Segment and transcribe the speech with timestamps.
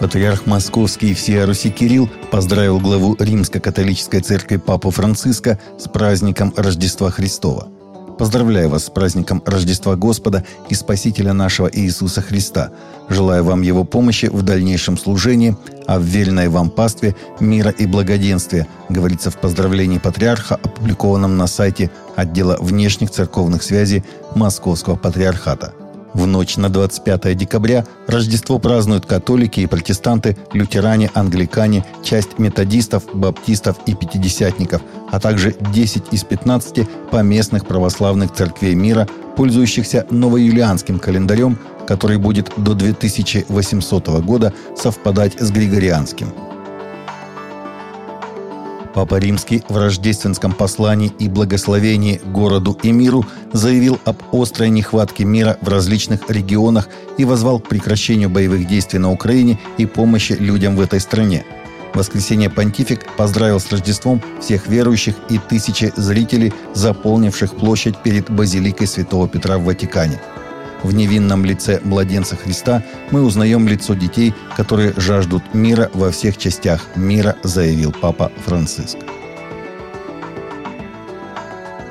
[0.00, 7.10] Патриарх Московский и всея Руси Кирилл поздравил главу Римско-католической церкви Папу Франциска с праздником Рождества
[7.10, 7.68] Христова.
[8.16, 12.70] Поздравляю вас с праздником Рождества Господа и Спасителя нашего Иисуса Христа.
[13.08, 15.56] Желаю вам Его помощи в дальнейшем служении,
[15.86, 21.90] а в веренной вам пастве мира и благоденствия, говорится в поздравлении патриарха, опубликованном на сайте
[22.14, 24.04] отдела внешних церковных связей
[24.34, 25.72] Московского патриархата–
[26.18, 33.76] в ночь на 25 декабря Рождество празднуют католики и протестанты, лютеране, англикане, часть методистов, баптистов
[33.86, 42.18] и пятидесятников, а также 10 из 15 поместных православных церквей мира, пользующихся новоюлианским календарем, который
[42.18, 46.32] будет до 2800 года совпадать с григорианским–
[48.98, 55.56] Папа Римский в рождественском послании и благословении городу и миру заявил об острой нехватке мира
[55.60, 60.80] в различных регионах и возвал к прекращению боевых действий на Украине и помощи людям в
[60.80, 61.44] этой стране.
[61.92, 68.88] В воскресенье понтифик поздравил с Рождеством всех верующих и тысячи зрителей, заполнивших площадь перед базиликой
[68.88, 70.20] Святого Петра в Ватикане–
[70.82, 76.86] в невинном лице младенца Христа мы узнаем лицо детей, которые жаждут мира во всех частях
[76.94, 78.98] мира, заявил Папа Франциск.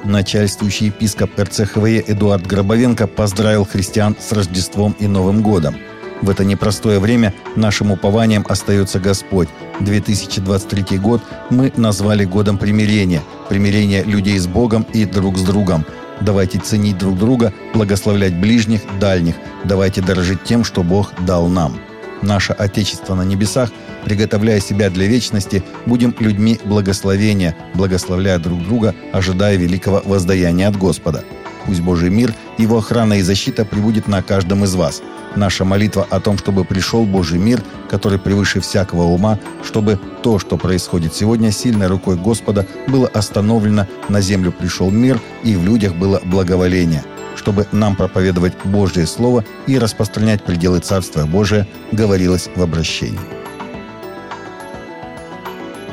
[0.03, 5.75] Начальствующий епископ РЦХВЕ Эдуард Гробовенко поздравил христиан с Рождеством и Новым годом.
[6.21, 9.49] В это непростое время нашим упованием остается Господь.
[9.81, 15.85] 2023 год мы назвали годом примирения, примирения людей с Богом и друг с другом–
[16.21, 19.35] Давайте ценить друг друга, благословлять ближних, дальних.
[19.63, 21.79] Давайте дорожить тем, что Бог дал нам.
[22.21, 23.69] Наше Отечество на небесах,
[24.03, 31.23] приготовляя себя для вечности, будем людьми благословения, благословляя друг друга, ожидая великого воздаяния от Господа.
[31.67, 35.03] Пусть Божий мир, Его охрана и защита прибудет на каждом из вас–
[35.37, 40.57] Наша молитва о том, чтобы пришел Божий мир, который превыше всякого ума, чтобы то, что
[40.57, 46.19] происходит сегодня, сильной рукой Господа было остановлено, на землю пришел мир и в людях было
[46.25, 47.03] благоволение,
[47.35, 53.46] чтобы нам проповедовать Божье Слово и распространять пределы Царства Божия, говорилось в обращении.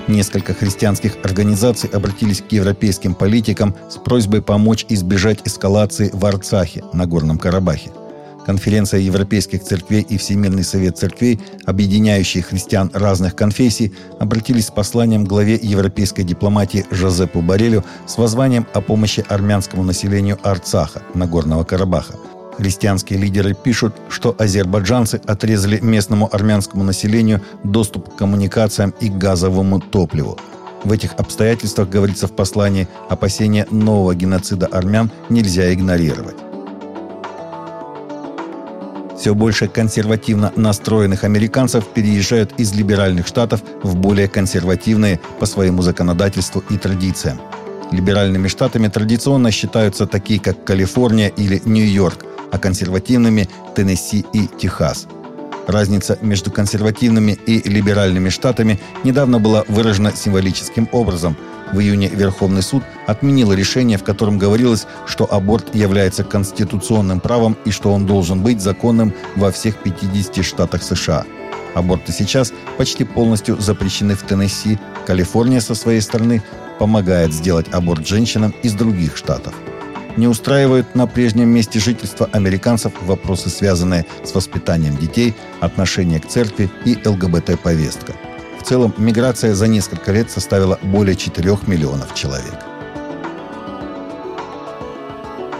[0.06, 7.06] Несколько христианских организаций обратились к европейским политикам с просьбой помочь избежать эскалации в Арцахе, на
[7.06, 7.90] Горном Карабахе–
[8.44, 15.58] Конференция европейских церквей и Всемирный совет церквей, объединяющие христиан разных конфессий, обратились с посланием главе
[15.60, 22.14] европейской дипломатии Жозепу Барелю с воззванием о помощи армянскому населению Арцаха, Нагорного Карабаха.
[22.56, 30.38] Христианские лидеры пишут, что азербайджанцы отрезали местному армянскому населению доступ к коммуникациям и газовому топливу.
[30.84, 36.36] В этих обстоятельствах, говорится в послании, опасения нового геноцида армян нельзя игнорировать.
[39.18, 46.62] Все больше консервативно настроенных американцев переезжают из либеральных штатов в более консервативные по своему законодательству
[46.68, 47.40] и традициям.
[47.90, 55.06] Либеральными штатами традиционно считаются такие, как Калифорния или Нью-Йорк, а консервативными– Теннесси и Техас.
[55.66, 61.36] Разница между консервативными и либеральными штатами недавно была выражена символическим образом–
[61.72, 67.70] в июне Верховный суд отменил решение, в котором говорилось, что аборт является конституционным правом и
[67.70, 71.24] что он должен быть законным во всех 50 штатах США.
[71.74, 74.78] Аборты сейчас почти полностью запрещены в Теннесси.
[75.06, 76.42] Калифорния со своей стороны
[76.78, 79.54] помогает сделать аборт женщинам из других штатов.
[80.16, 86.70] Не устраивают на прежнем месте жительства американцев вопросы, связанные с воспитанием детей, отношение к церкви
[86.84, 88.14] и ЛГБТ-повестка–
[88.64, 92.54] в целом, миграция за несколько лет составила более 4 миллионов человек.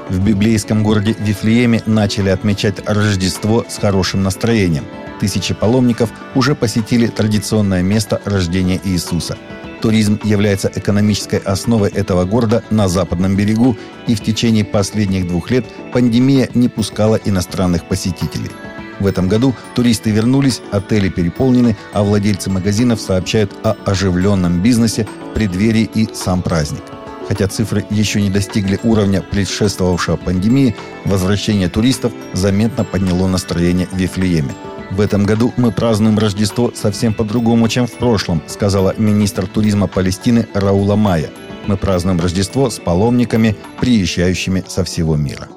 [0.08, 4.86] В библейском городе Вифлееме начали отмечать Рождество с хорошим настроением.
[5.20, 9.36] Тысячи паломников уже посетили традиционное место рождения Иисуса.
[9.84, 15.66] Туризм является экономической основой этого города на западном берегу, и в течение последних двух лет
[15.92, 18.50] пандемия не пускала иностранных посетителей–
[18.98, 25.90] в этом году туристы вернулись, отели переполнены, а владельцы магазинов сообщают о оживленном бизнесе преддверии
[25.94, 26.82] и сам праздник.
[27.28, 34.54] Хотя цифры еще не достигли уровня предшествовавшего пандемии, возвращение туристов заметно подняло настроение в Вифлееме.
[34.94, 40.46] В этом году мы празднуем Рождество совсем по-другому, чем в прошлом, сказала министр туризма Палестины
[40.54, 41.30] Раула Майя.
[41.66, 45.48] Мы празднуем Рождество с паломниками, приезжающими со всего мира.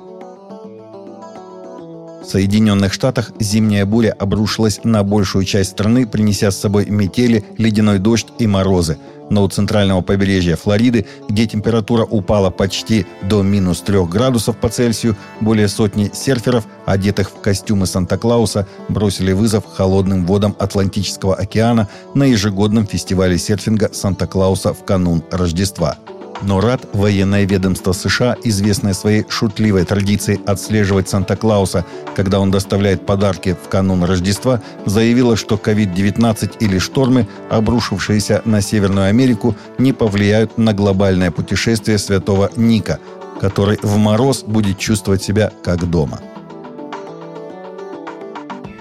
[2.28, 8.00] В Соединенных Штатах зимняя буря обрушилась на большую часть страны, принеся с собой метели, ледяной
[8.00, 8.98] дождь и морозы.
[9.30, 15.16] Но у центрального побережья Флориды, где температура упала почти до минус 3 градусов по Цельсию,
[15.40, 22.88] более сотни серферов, одетых в костюмы Санта-Клауса, бросили вызов холодным водам Атлантического океана на ежегодном
[22.88, 25.96] фестивале серфинга Санта-Клауса в канун Рождества–
[26.42, 31.86] но РАД, военное ведомство США, известное своей шутливой традицией отслеживать Санта-Клауса,
[32.16, 39.08] когда он доставляет подарки в канун Рождества, заявило, что COVID-19 или штормы, обрушившиеся на Северную
[39.08, 43.00] Америку, не повлияют на глобальное путешествие святого Ника,
[43.40, 46.20] который в мороз будет чувствовать себя как дома.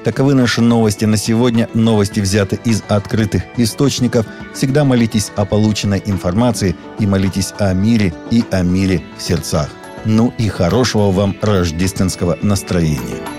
[0.06, 1.69] Таковы наши новости на сегодня.
[1.75, 4.25] Новости взяты из открытых источников.
[4.55, 9.69] Всегда молитесь о полученной информации и молитесь о мире и о мире в сердцах.
[10.05, 13.36] Ну и хорошего вам рождественского настроения.